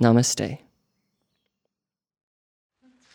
[0.00, 0.58] Namaste.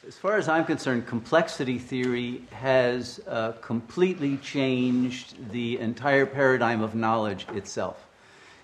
[0.08, 6.94] As far as I'm concerned, complexity theory has uh, completely changed the entire paradigm of
[6.94, 8.06] knowledge itself.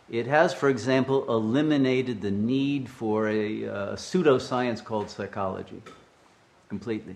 [0.08, 5.82] It has, for example, eliminated the need for a uh, pseudoscience called psychology
[6.70, 7.16] completely.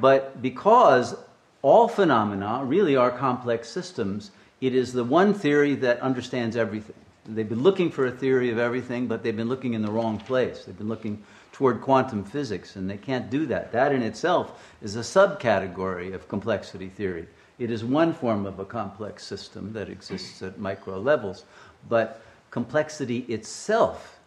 [0.00, 1.16] But because
[1.60, 4.30] all phenomena really are complex systems,
[4.62, 7.03] it is the one theory that understands everything.
[7.26, 10.18] They've been looking for a theory of everything, but they've been looking in the wrong
[10.18, 10.64] place.
[10.64, 13.72] They've been looking toward quantum physics, and they can't do that.
[13.72, 17.26] That in itself is a subcategory of complexity theory.
[17.58, 21.44] It is one form of a complex system that exists at micro levels,
[21.88, 24.18] but complexity itself,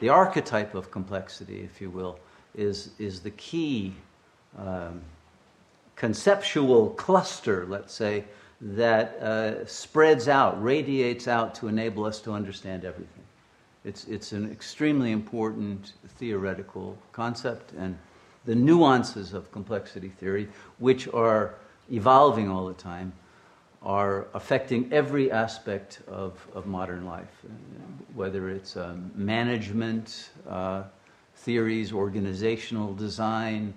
[0.00, 2.18] the archetype of complexity, if you will,
[2.54, 3.92] is, is the key
[4.56, 5.02] um,
[5.96, 8.24] conceptual cluster, let's say,
[8.60, 13.24] that uh, spreads out, radiates out to enable us to understand everything.
[13.84, 17.96] It's, it's an extremely important theoretical concept, and
[18.44, 20.48] the nuances of complexity theory,
[20.78, 21.54] which are
[21.92, 23.12] evolving all the time,
[23.82, 27.44] are affecting every aspect of, of modern life,
[28.14, 30.82] whether it's um, management uh,
[31.36, 33.72] theories, organizational design,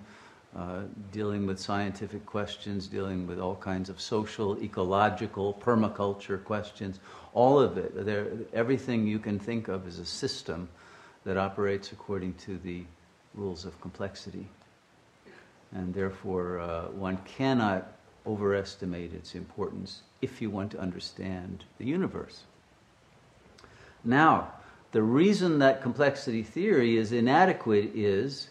[0.56, 0.80] uh,
[1.12, 6.98] dealing with scientific questions, dealing with all kinds of social, ecological, permaculture questions,
[7.34, 8.04] all of it.
[8.04, 10.68] There, everything you can think of is a system
[11.24, 12.82] that operates according to the
[13.34, 14.46] rules of complexity.
[15.72, 17.92] And therefore, uh, one cannot
[18.26, 22.42] overestimate its importance if you want to understand the universe.
[24.04, 24.52] Now,
[24.92, 28.48] the reason that complexity theory is inadequate is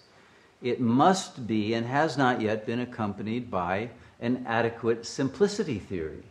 [0.62, 3.90] it must be and has not yet been accompanied by
[4.20, 6.24] an adequate simplicity theory.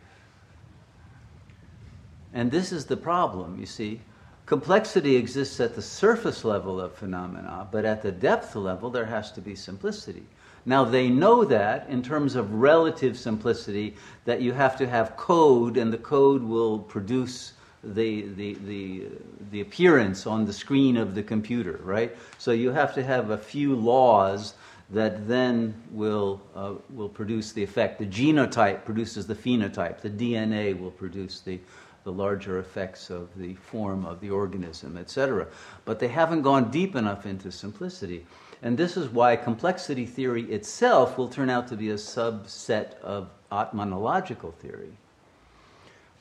[2.33, 4.01] And this is the problem, you see.
[4.45, 9.31] Complexity exists at the surface level of phenomena, but at the depth level, there has
[9.31, 10.25] to be simplicity.
[10.65, 13.95] Now, they know that in terms of relative simplicity,
[14.25, 17.53] that you have to have code, and the code will produce
[17.83, 19.07] the, the, the,
[19.51, 22.15] the appearance on the screen of the computer, right?
[22.37, 24.55] So you have to have a few laws
[24.91, 27.99] that then will, uh, will produce the effect.
[27.99, 31.59] The genotype produces the phenotype, the DNA will produce the,
[32.03, 35.47] the larger effects of the form of the organism, etc.
[35.85, 38.25] But they haven't gone deep enough into simplicity.
[38.61, 43.29] And this is why complexity theory itself will turn out to be a subset of
[43.51, 44.91] Atmanological theory.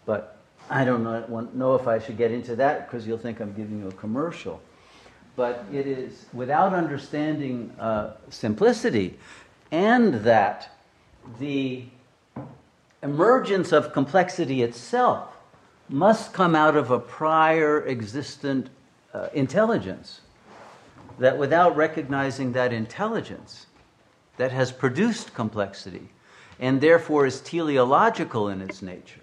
[0.07, 0.38] But
[0.71, 3.81] I don't know, know if I should get into that because you'll think I'm giving
[3.81, 4.61] you a commercial.
[5.35, 9.19] But it is without understanding uh, simplicity
[9.71, 10.71] and that
[11.39, 11.85] the
[13.03, 15.37] emergence of complexity itself
[15.89, 18.69] must come out of a prior existent
[19.15, 20.21] uh, intelligence.
[21.19, 23.67] That without recognizing that intelligence
[24.37, 26.11] that has produced complexity
[26.61, 29.21] and therefore is teleological in its nature,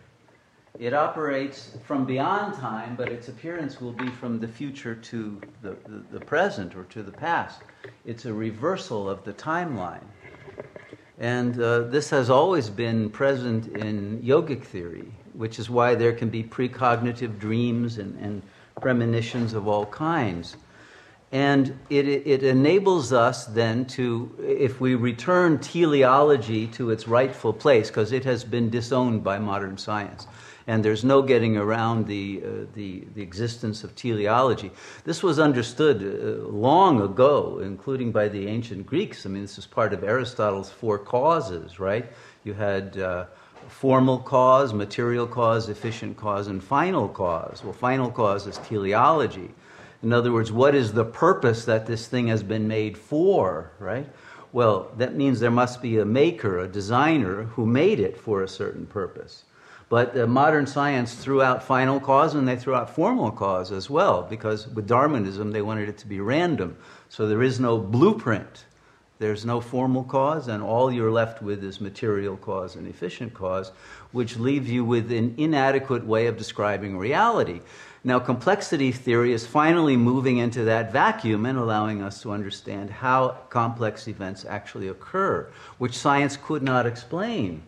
[0.79, 5.75] it operates from beyond time, but its appearance will be from the future to the,
[5.87, 7.61] the, the, present or to the past.
[8.05, 10.03] It's a reversal of the timeline.
[11.17, 16.29] And uh, this has always been present in yogic theory, which is why there can
[16.29, 18.41] be precognitive dreams and, and
[18.81, 20.57] premonitions of all kinds.
[21.31, 27.87] And it, it enables us then to, if we return teleology to its rightful place,
[27.87, 30.27] because it has been disowned by modern science
[30.67, 34.71] and there's no getting around the, uh, the, the, existence of teleology.
[35.03, 39.25] This was understood uh, long ago, including by the ancient Greeks.
[39.25, 42.11] I mean, this is part of Aristotle's four causes, right?
[42.43, 43.25] You had uh,
[43.67, 47.61] formal cause, material cause, efficient cause, and final cause.
[47.63, 49.51] Well, final cause is teleology.
[50.01, 54.07] In other words, what is the purpose that this thing has been made for, right?
[54.51, 58.47] Well, that means there must be a maker, a designer, who made it for a
[58.47, 59.43] certain purpose.
[59.87, 63.89] But uh, modern science threw out final cause and they threw out formal cause as
[63.89, 66.75] well, because with Darwinism they wanted it to be random.
[67.09, 68.65] So there is no blueprint.
[69.17, 73.71] There's no formal cause, and all you're left with is material cause and efficient cause,
[74.11, 77.61] which leaves you with an inadequate way of describing reality.
[78.03, 83.37] Now, complexity theory is finally moving into that vacuum and allowing us to understand how
[83.49, 87.63] complex events actually occur, which science could not explain.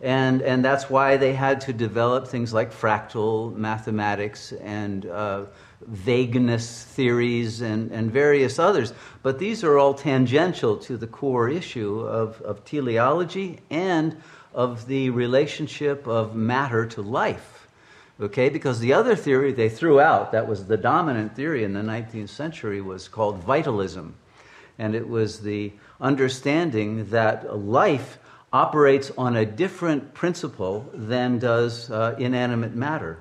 [0.00, 5.46] And, and that's why they had to develop things like fractal mathematics and uh,
[5.86, 8.92] vagueness theories and, and various others.
[9.22, 14.20] But these are all tangential to the core issue of, of teleology and
[14.54, 17.66] of the relationship of matter to life.
[18.20, 21.82] Okay, because the other theory they threw out, that was the dominant theory in the
[21.82, 24.16] 19th century, was called vitalism.
[24.76, 28.18] And it was the understanding that life
[28.52, 33.18] operates on a different principle than does uh, inanimate matter.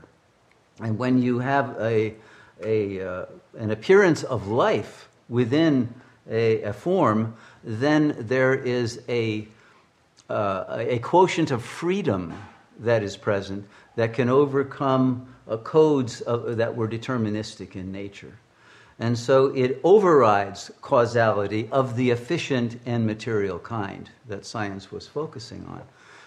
[0.79, 2.15] And when you have a,
[2.63, 3.25] a, uh,
[3.57, 5.93] an appearance of life within
[6.29, 9.47] a, a form, then there is a,
[10.29, 12.33] uh, a quotient of freedom
[12.79, 18.33] that is present that can overcome uh, codes of, that were deterministic in nature.
[18.99, 25.65] And so it overrides causality of the efficient and material kind that science was focusing
[25.67, 25.83] on.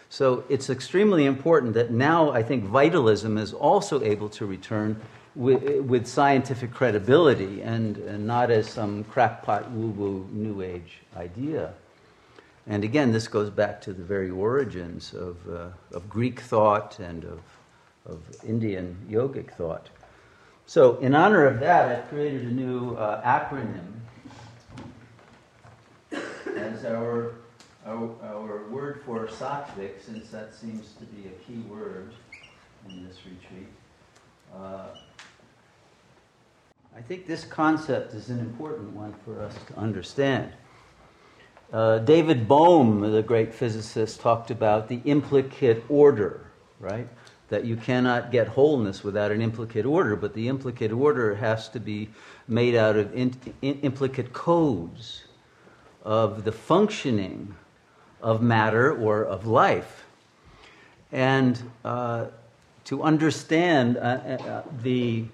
[0.09, 5.01] So it's extremely important that now I think vitalism is also able to return
[5.37, 11.73] with, with scientific credibility and, and, not as some crackpot woo woo new age idea.
[12.67, 17.25] And again, this goes back to the very origins of, uh, of Greek thought and
[17.25, 17.41] of,
[18.07, 19.89] of Indian yogic thought.
[20.71, 23.91] So, in honor of that, I've created a new uh, acronym
[26.57, 27.35] as our,
[27.85, 32.13] our, our, word for sattvic, since that seems to be a key word
[32.89, 33.67] in this retreat.
[34.55, 34.91] Uh,
[36.97, 40.53] I think this concept is an important one for us to understand.
[41.73, 46.47] Uh, David Bohm, the great physicist, talked about the implicate order,
[46.79, 47.09] right?
[47.51, 51.81] That you cannot get wholeness without an implicate order, but the implicate order has to
[51.81, 52.09] be
[52.49, 55.25] made out of in, in, implicate codes
[56.05, 57.55] of the functioning
[58.23, 60.07] of matter or of life.
[61.13, 62.27] And uh,
[62.85, 65.25] to understand uh, uh, the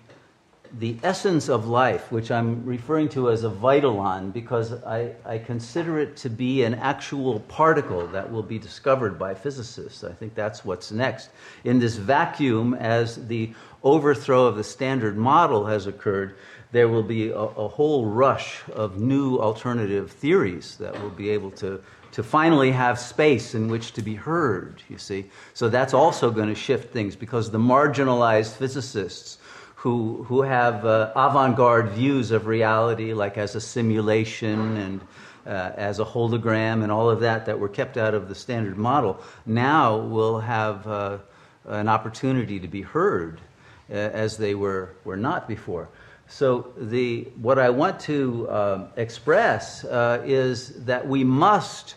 [0.79, 5.99] the essence of life, which I'm referring to as a vitalon, because I, I, consider
[5.99, 10.05] it to be an actual particle that will be discovered by physicists.
[10.05, 11.31] I think that's what's next.
[11.65, 13.53] In this vacuum, as the
[13.83, 16.37] overthrow of the standard model has occurred,
[16.73, 21.51] there will be a, a whole rush of new alternative theories that will be able
[21.53, 21.81] to,
[22.13, 25.31] to finally have space in which to be heard, you see.
[25.55, 29.39] So that's also going to shift things because the marginalized physicists
[29.87, 35.01] who, who have uh, avant garde views of reality, like as a simulation and
[35.47, 38.77] uh, as a hologram and all of that, that were kept out of the standard
[38.77, 41.19] model, now will have uh,
[41.67, 43.41] an opportunity to be heard
[43.89, 45.89] uh, as they were, were not before.
[46.27, 51.95] So, the, what I want to uh, express uh, is that we must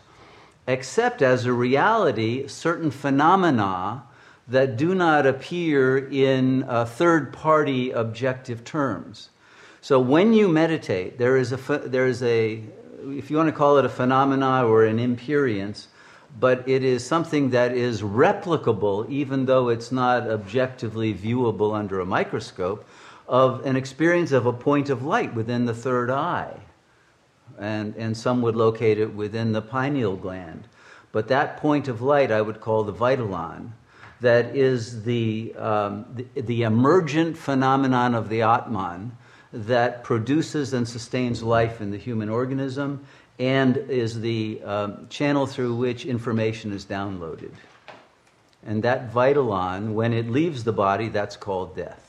[0.68, 4.04] accept as a reality certain phenomena
[4.50, 9.30] that do not appear in uh, third party objective terms.
[9.82, 12.64] So when you meditate, there is, a, there is a,
[13.06, 15.88] if you want to call it a phenomena or an imperience,
[16.40, 22.06] but it is something that is replicable, even though it's not objectively viewable under a
[22.06, 22.88] microscope,
[23.28, 26.60] of an experience of a point of light within the third eye.
[27.60, 30.68] And, and some would locate it within the pineal gland.
[31.12, 33.74] But that point of light I would call the vitalon
[34.22, 39.16] that is the, um, the, the, emergent phenomenon of the Atman
[39.54, 43.06] that produces and sustains life in the human organism
[43.40, 47.52] and is the um, channel through which information is downloaded.
[48.66, 52.06] And that vitalon, when it leaves the body, that's called death.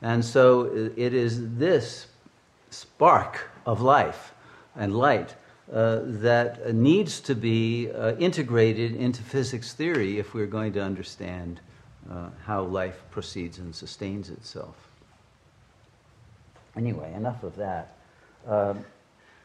[0.00, 2.06] And so it is this
[2.70, 4.32] spark of life
[4.74, 5.34] and light
[5.72, 11.60] uh, that needs to be uh, integrated into physics theory if we're going to understand
[12.10, 14.76] uh, how life proceeds and sustains itself.
[16.74, 17.94] Anyway, enough of that.
[18.46, 18.84] Um,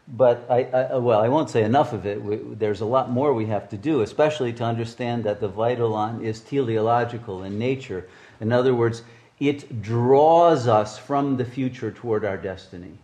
[0.07, 2.21] but I, I, well, I won't say enough of it.
[2.21, 6.23] We, there's a lot more we have to do, especially to understand that the vitalon
[6.23, 8.07] is teleological in nature.
[8.39, 9.03] In other words,
[9.39, 12.97] it draws us from the future toward our destiny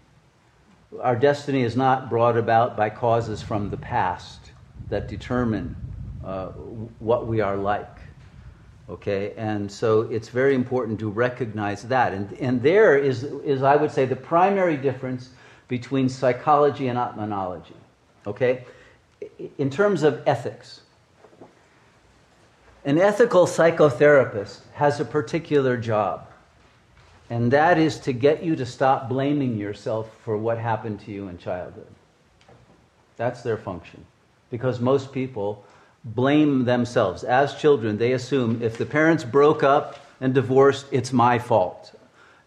[1.02, 4.52] our destiny is not brought about by causes from the past
[4.90, 5.76] that determine
[6.26, 6.48] uh,
[7.00, 7.98] what we are like.
[8.90, 12.12] Okay, and so it's very important to recognize that.
[12.12, 15.30] And, and there is, is, I would say, the primary difference
[15.68, 17.76] between psychology and Atmanology.
[18.26, 18.66] Okay,
[19.60, 20.82] in terms of ethics,
[22.84, 26.29] an ethical psychotherapist has a particular job.
[27.30, 31.28] And that is to get you to stop blaming yourself for what happened to you
[31.28, 31.88] in childhood.
[33.18, 34.04] That's their function.
[34.50, 35.64] Because most people
[36.04, 37.24] blame themselves.
[37.24, 41.94] As children, they assume if the parents broke up and divorced, it's my fault.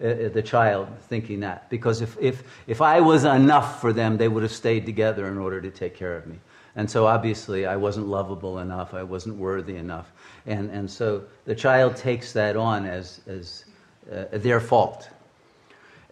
[0.02, 1.70] Uh, uh, the child thinking that.
[1.70, 5.38] Because if, if, if I was enough for them, they would have stayed together in
[5.38, 6.40] order to take care of me.
[6.74, 10.10] And so obviously, I wasn't lovable enough, I wasn't worthy enough.
[10.46, 13.64] And, and so the child takes that on as, as
[14.10, 15.08] uh, their fault.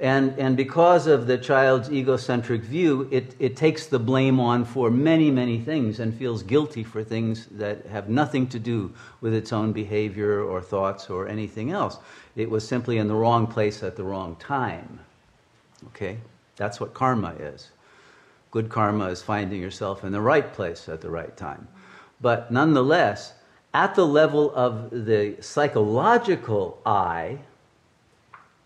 [0.00, 4.90] And, and because of the child's egocentric view, it, it takes the blame on for
[4.90, 9.52] many, many things and feels guilty for things that have nothing to do with its
[9.52, 11.98] own behavior or thoughts or anything else.
[12.34, 15.00] It was simply in the wrong place at the wrong time.
[15.88, 16.16] Okay?
[16.56, 17.68] That's what karma is.
[18.50, 21.68] Good karma is finding yourself in the right place at the right time.
[22.22, 23.34] But nonetheless,
[23.74, 27.38] at the level of the psychological I,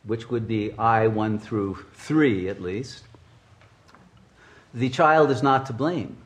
[0.07, 3.05] which would be I 1 through 3 at least,
[4.73, 6.17] the child is not to blame.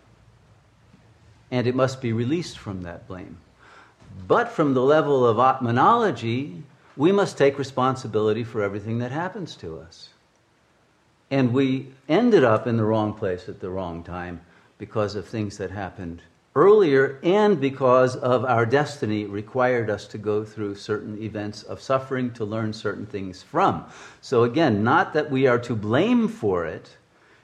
[1.50, 3.38] And it must be released from that blame.
[4.26, 6.62] But from the level of Atmanology,
[6.96, 10.10] we must take responsibility for everything that happens to us.
[11.30, 14.40] And we ended up in the wrong place at the wrong time
[14.78, 16.22] because of things that happened
[16.58, 22.32] earlier and because of our destiny required us to go through certain events of suffering
[22.32, 23.84] to learn certain things from.
[24.20, 26.96] So, again, not that we are to blame for it.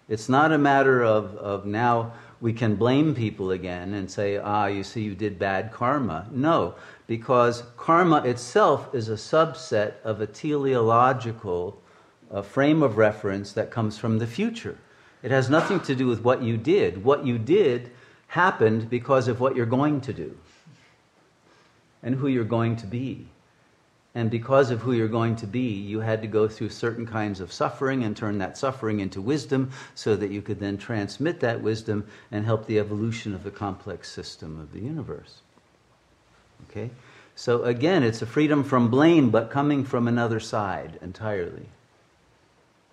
[0.08, 4.66] It's not a matter of, of now we can blame people again and say, ah,
[4.66, 6.26] you see, you did bad karma.
[6.32, 6.74] No,
[7.06, 11.80] because karma itself is a subset of a teleological
[12.32, 14.76] uh, frame of reference that comes from the future.
[15.22, 17.04] It has nothing to do with what you did.
[17.04, 17.92] What you did
[18.34, 20.36] happened because of what you're going to do
[22.02, 23.28] and who you're going to be.
[24.16, 27.38] And because of who you're going to be, you had to go through certain kinds
[27.38, 31.60] of suffering and turn that suffering into wisdom so that you could then transmit that
[31.60, 35.36] wisdom and help the evolution of the complex system of the universe.
[36.68, 36.90] Okay?
[37.36, 41.68] So again, it's a freedom from blame, but coming from another side entirely.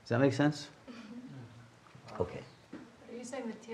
[0.04, 0.68] Does that make sense?
[0.88, 2.22] Mm-hmm.
[2.22, 2.44] Okay.
[2.74, 3.68] Are you saying the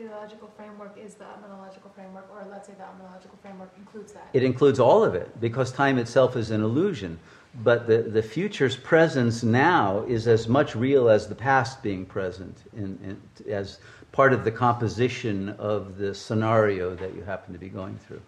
[0.00, 4.28] teleological framework is the Atmanological framework, or let's say the Atmanological framework includes that?
[4.32, 7.18] It includes all of it because time itself is an illusion.
[7.62, 12.62] But the, the future's presence now is as much real as the past being present
[12.76, 13.80] in, in, as
[14.12, 18.22] part of the composition of the scenario that you happen to be going through.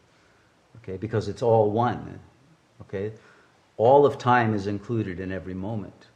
[0.78, 2.18] Okay, because it's all one.
[2.80, 3.12] Okay,
[3.76, 6.08] all of time is included in every moment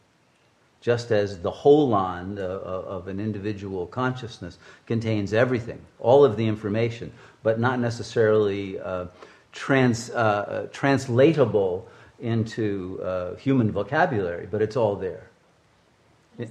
[0.87, 7.13] just as the holon of an individual consciousness contains everything, all of the information,
[7.43, 9.07] but not necessarily uh,
[9.51, 11.89] trans, uh, translatable
[12.21, 15.29] into uh, human vocabulary, but it's all there.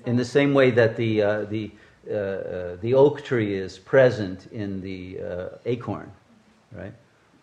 [0.05, 1.71] In the same way that the, uh, the,
[2.11, 5.17] uh, uh, the oak tree is present in the
[5.65, 6.11] acorn,
[6.73, 6.93] right?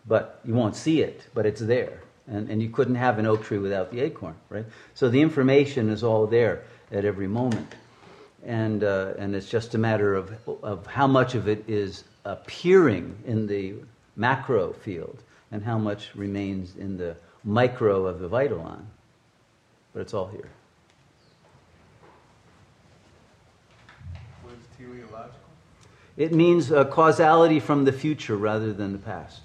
[0.07, 2.03] But you won't see it, but it's there.
[2.27, 4.67] And, and you couldn't have an oak tree without the acorn, right?
[4.93, 7.75] So the information is all there at every moment.
[8.45, 10.33] And, uh, and it's just a matter of,
[10.63, 13.75] of how much of it is appearing in the
[14.17, 18.87] macro field and how much remains in the micro of the Eidolon.
[19.93, 20.49] But it's all here.
[24.43, 25.39] What is teleological?
[26.17, 29.43] It means a causality from the future rather than the past.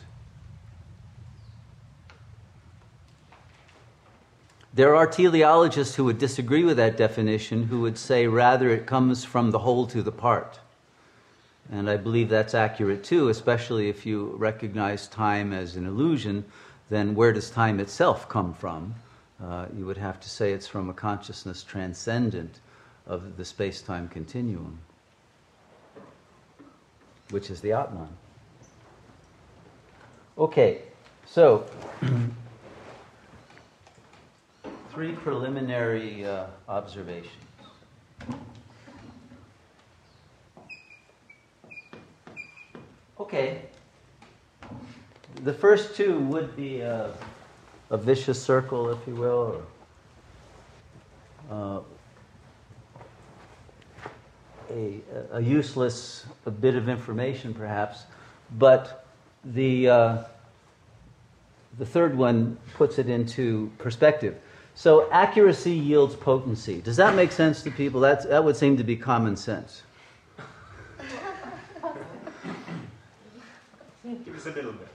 [4.78, 9.26] There are teleologists who would disagree with that definition, who would say rather it comes
[9.26, 10.60] from the whole to the part.
[11.72, 16.46] And I believe that's accurate too, especially if you recognize time as an illusion,
[16.92, 18.94] then where does time itself come from?
[19.44, 22.60] Uh, you would have to say it's from a consciousness transcendent
[23.08, 24.78] of the space time continuum,
[27.32, 28.10] which is the Atman.
[30.38, 30.84] Okay,
[31.26, 31.66] so
[34.98, 37.32] three preliminary uh, observations.
[43.20, 43.62] Okay.
[45.44, 47.14] The first two would be a,
[47.92, 49.62] a vicious circle, if you will,
[51.52, 51.82] or uh,
[54.72, 55.00] a,
[55.32, 58.06] a, useless a bit of information, perhaps.
[58.58, 59.06] But
[59.46, 60.24] the, uh,
[61.78, 64.40] the third one puts it into perspective.
[64.78, 66.82] So accuracy yields potency.
[66.82, 68.00] Does that make sense to people?
[68.00, 69.82] That's, that would seem to be common sense.
[74.04, 74.88] Give us a little bit.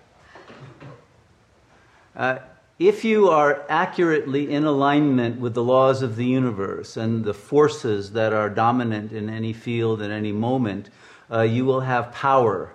[2.15, 2.39] Uh,
[2.79, 8.13] if you are accurately in alignment with the laws of the universe and the forces
[8.13, 10.91] that are dominant in any field at any moment,
[11.29, 12.73] uh, you will have power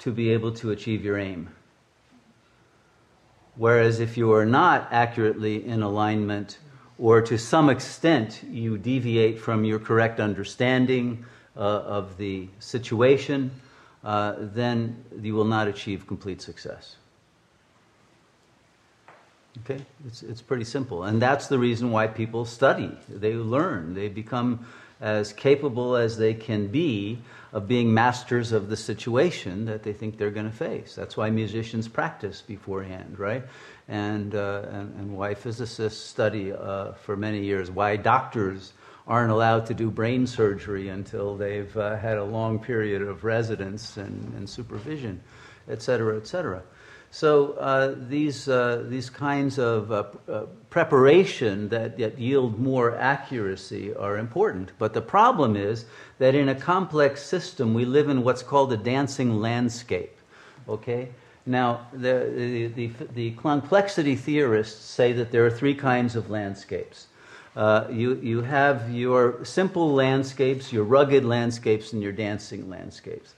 [0.00, 1.48] to be able to achieve your aim.
[3.60, 6.56] Whereas if you are not accurately in alignment,
[6.98, 13.50] or to some extent you deviate from your correct understanding uh, of the situation,
[14.02, 16.96] uh, then you will not achieve complete success.
[19.58, 19.84] Okay?
[20.06, 21.04] It's, it's pretty simple.
[21.04, 22.90] And that's the reason why people study.
[23.10, 23.92] They learn.
[23.92, 24.64] They become
[25.00, 27.18] as capable as they can be
[27.52, 30.94] of being masters of the situation that they think they're going to face.
[30.94, 33.44] That's why musicians practice beforehand, right?
[33.88, 38.72] And, uh, and, and, why physicists study uh, for many years, why doctors
[39.08, 43.96] aren't allowed to do brain surgery until they've uh, had a long period of residence
[43.96, 45.20] and, and supervision,
[45.68, 46.62] et cetera, et cetera.
[47.12, 53.92] So uh, these, uh, these kinds of uh, uh, preparation that, that yield more accuracy
[53.94, 54.70] are important.
[54.78, 55.86] But the problem is
[56.18, 60.16] that in a complex system, we live in what's called a dancing landscape.
[60.68, 61.08] Okay?
[61.46, 67.08] Now, the, the, the, the complexity theorists say that there are three kinds of landscapes.
[67.56, 73.34] Uh, you, you have your simple landscapes, your rugged landscapes, and your dancing landscapes.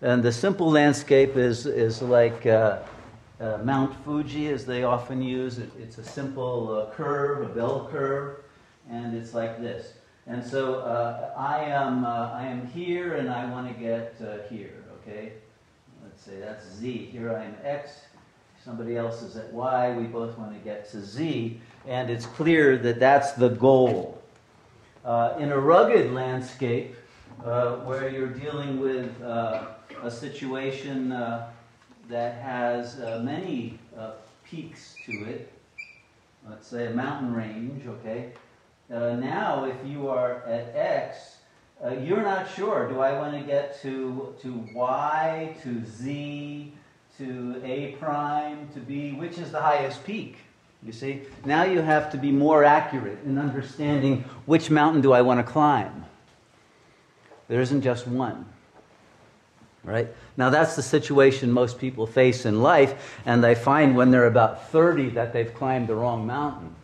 [0.00, 2.44] And the simple landscape is, is like
[3.42, 5.58] uh, Mount Fuji, as they often use.
[5.58, 8.38] It, it's a simple uh, curve, a bell curve,
[8.88, 9.94] and it's like this.
[10.28, 14.48] And so uh, I, am, uh, I am here and I want to get uh,
[14.48, 15.32] here, okay?
[16.04, 17.08] Let's say that's Z.
[17.10, 18.02] Here I am X.
[18.64, 19.96] Somebody else is at Y.
[19.98, 21.60] We both want to get to Z.
[21.88, 24.22] And it's clear that that's the goal.
[25.04, 26.94] Uh, in a rugged landscape,
[27.42, 31.12] where you're dealing with a situation
[32.08, 34.12] that has uh, many uh,
[34.44, 35.52] peaks to it.
[36.48, 38.32] Let's say a mountain range, okay?
[38.92, 41.36] Uh, now, if you are at X,
[41.84, 42.88] uh, you're not sure.
[42.88, 46.72] Do I want to get to, to Y, to Z,
[47.18, 49.12] to A prime, to B?
[49.12, 50.38] Which is the highest peak?
[50.84, 51.22] You see?
[51.44, 55.44] Now you have to be more accurate in understanding which mountain do I want to
[55.44, 56.04] climb.
[57.46, 58.46] There isn't just one
[59.84, 60.08] right?
[60.36, 64.68] Now, that's the situation most people face in life, and they find when they're about
[64.68, 66.74] 30 that they've climbed the wrong mountain.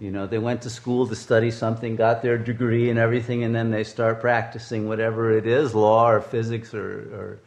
[0.00, 3.54] You know, they went to school to study something, got their degree and everything, and
[3.54, 7.40] then they start practicing whatever it is law or physics or,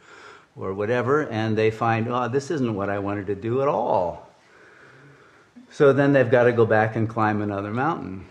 [0.56, 3.68] or, or whatever, and they find, oh, this isn't what I wanted to do at
[3.68, 4.28] all.
[5.70, 8.26] So then they've got to go back and climb another mountain.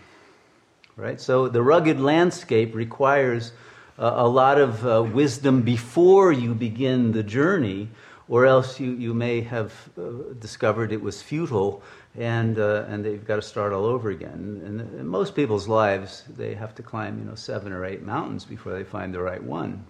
[0.96, 1.20] Right?
[1.20, 3.50] So the rugged landscape requires
[3.98, 7.88] a lot of uh, wisdom before you begin the journey,
[8.28, 11.82] or else you, you may have uh, discovered it was futile
[12.18, 14.62] and, uh, and they've got to start all over again.
[14.64, 18.44] And in most people's lives, they have to climb you know, seven or eight mountains
[18.44, 19.84] before they find the right one.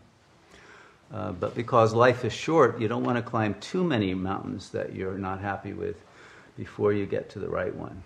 [1.13, 4.95] Uh, but because life is short, you don't want to climb too many mountains that
[4.95, 5.97] you're not happy with
[6.57, 8.03] before you get to the right one.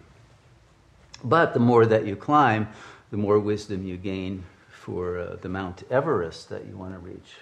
[1.22, 2.68] But the more that you climb,
[3.10, 4.44] the more wisdom you gain
[4.86, 7.34] for uh, the Mount Everest that you want to reach.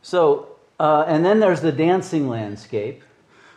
[0.00, 0.46] So,
[0.78, 3.02] uh, and then there's the dancing landscape,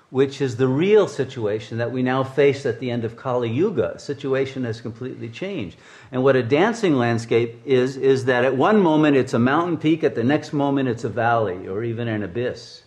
[0.10, 4.00] which is the real situation that we now face at the end of Kali Yuga.
[4.00, 5.78] Situation has completely changed.
[6.12, 10.04] And what a dancing landscape is, is that at one moment it's a mountain peak,
[10.04, 12.82] at the next moment it's a valley or even an abyss.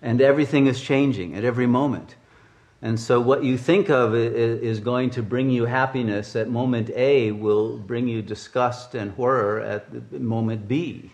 [0.00, 2.14] And everything is changing at every moment.
[2.82, 7.32] And so, what you think of is going to bring you happiness at moment A
[7.32, 11.12] will bring you disgust and horror at moment B.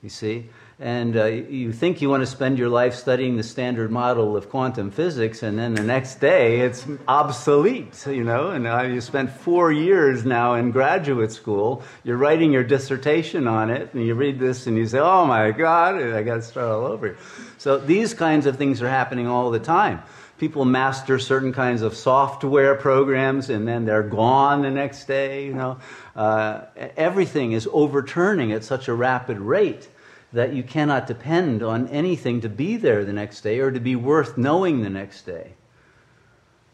[0.00, 0.48] You see?
[0.82, 4.50] And uh, you think you want to spend your life studying the standard model of
[4.50, 8.50] quantum physics, and then the next day it's obsolete, you know?
[8.50, 13.70] And uh, you spent four years now in graduate school, you're writing your dissertation on
[13.70, 16.66] it, and you read this and you say, oh my God, I got to start
[16.66, 17.16] all over.
[17.58, 20.02] So, these kinds of things are happening all the time
[20.38, 25.46] people master certain kinds of software programs and then they're gone the next day.
[25.46, 25.78] You know,
[26.16, 26.62] uh,
[26.96, 29.88] everything is overturning at such a rapid rate
[30.32, 33.96] that you cannot depend on anything to be there the next day or to be
[33.96, 35.52] worth knowing the next day.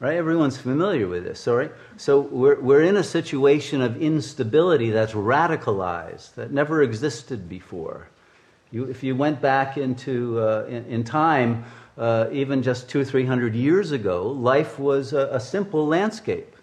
[0.01, 0.17] Right?
[0.17, 1.71] Everyone's familiar with this, sorry?
[1.97, 8.09] So we're, we're in a situation of instability that's radicalized, that never existed before.
[8.71, 11.65] You, if you went back into uh, in, in time,
[11.97, 16.55] uh, even just two, three hundred years ago, life was a, a, simple landscape.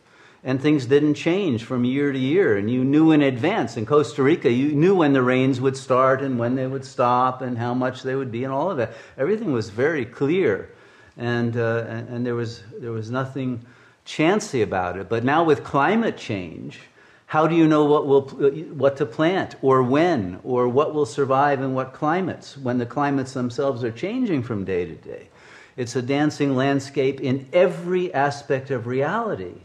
[0.45, 2.55] And things didn't change from year to year.
[2.55, 3.75] And you knew in advance.
[3.75, 7.41] In Costa Rica, you knew when the rains would start and when they would stop
[7.41, 8.93] and how much they would be and all of that.
[9.17, 10.69] Everything was very clear.
[11.17, 13.65] and, uh, and, and there, was, there was nothing
[14.03, 15.09] chancy about it.
[15.09, 16.79] But now with climate change,
[17.27, 18.21] how do you know what, will,
[18.75, 23.33] what to plant or when or what will survive in what climates when the climates
[23.33, 25.29] themselves are changing from day to day?
[25.75, 29.55] It's a dancing landscape in every aspect of reality.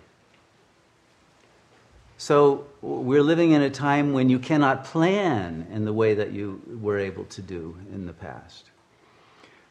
[2.20, 6.60] So we're living in a time when you cannot plan in the way that you
[6.82, 8.64] were able to do in the past.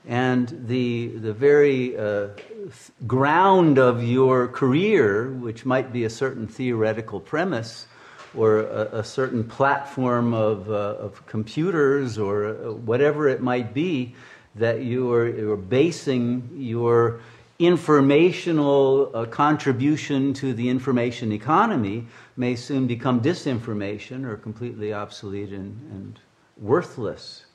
[0.07, 2.29] And the, the very uh,
[3.05, 7.85] ground of your career, which might be a certain theoretical premise
[8.35, 14.15] or a, a certain platform of, uh, of computers or uh, whatever it might be,
[14.55, 17.21] that you are, you are basing your
[17.59, 25.77] informational uh, contribution to the information economy may soon become disinformation or completely obsolete and,
[25.91, 26.19] and
[26.57, 27.45] worthless.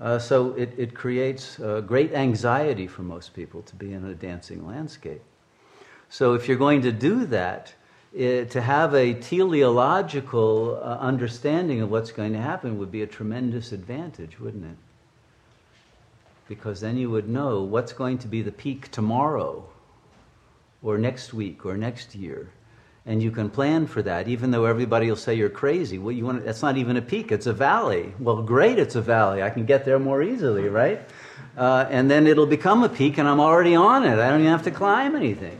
[0.00, 4.14] Uh, so it, it creates uh, great anxiety for most people to be in a
[4.14, 5.22] dancing landscape.
[6.08, 7.74] So if you're going to do that,
[8.14, 13.06] it, to have a teleological uh, understanding of what's going to happen would be a
[13.06, 14.76] tremendous advantage, wouldn't it?
[16.48, 19.68] Because then you would know what's going to be the peak tomorrow,
[20.82, 22.50] or next week, or next year
[23.08, 25.96] and you can plan for that, even though everybody will say you're crazy.
[25.98, 28.12] Well, you want that's not even a peak; it's a valley.
[28.20, 29.42] Well, great, it's a valley.
[29.42, 31.00] I can get there more easily, right?
[31.56, 34.18] Uh, and then it'll become a peak, and I'm already on it.
[34.18, 35.58] I don't even have to climb anything.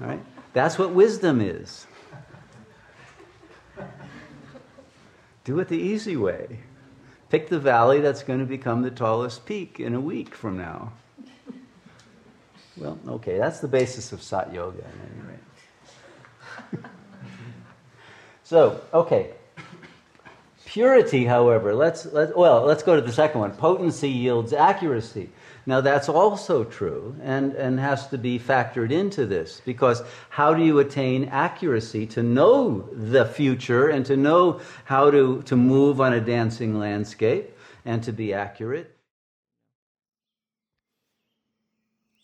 [0.00, 0.20] Right?
[0.54, 1.86] That's what wisdom is.
[5.44, 6.60] Do it the easy way.
[7.30, 10.92] Pick the valley that's going to become the tallest peak in a week from now.
[12.76, 16.84] Well, okay, that's the basis of Sat Yoga, at any rate.
[18.44, 19.32] so, okay.
[20.64, 23.50] Purity, however, let's, let, well, let's go to the second one.
[23.52, 25.30] Potency yields accuracy.
[25.68, 30.64] Now, that's also true and, and has to be factored into this because how do
[30.64, 36.14] you attain accuracy to know the future and to know how to, to move on
[36.14, 37.54] a dancing landscape
[37.84, 38.96] and to be accurate?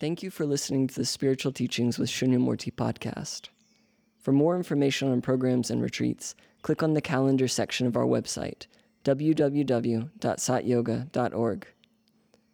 [0.01, 3.51] Thank you for listening to the Spiritual Teachings with Shunyamurti podcast.
[4.21, 8.69] For more information on programs and retreats, click on the calendar section of our website,
[9.05, 11.67] www.satyoga.org.